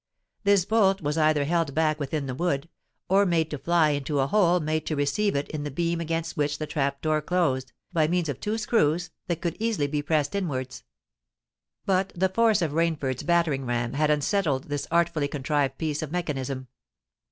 This 0.43 0.65
bolt 0.65 1.01
was 1.01 1.15
either 1.15 1.43
held 1.45 1.75
back 1.75 1.99
within 1.99 2.25
the 2.25 2.33
wood, 2.33 2.67
or 3.07 3.23
made 3.23 3.51
to 3.51 3.59
fly 3.59 3.89
into 3.91 4.19
a 4.19 4.25
hole 4.25 4.59
made 4.59 4.83
to 4.87 4.95
receive 4.95 5.35
it 5.35 5.47
in 5.49 5.63
the 5.63 5.69
beam 5.69 6.01
against 6.01 6.35
which 6.35 6.57
the 6.57 6.65
trap 6.65 7.01
door 7.03 7.21
closed, 7.21 7.71
by 7.93 8.07
means 8.07 8.27
of 8.27 8.39
two 8.39 8.57
screws 8.57 9.11
that 9.27 9.41
could 9.41 9.55
easily 9.59 9.85
be 9.85 10.01
pressed 10.01 10.33
inwards. 10.33 10.81
But 11.85 12.13
the 12.15 12.29
force 12.29 12.63
of 12.63 12.71
Rainford's 12.71 13.21
battering 13.21 13.67
ram 13.67 13.93
had 13.93 14.09
unsettled 14.09 14.69
this 14.69 14.87
artfully 14.89 15.27
contrived 15.27 15.77
piece 15.77 16.01
of 16.01 16.11
mechanism. 16.11 16.67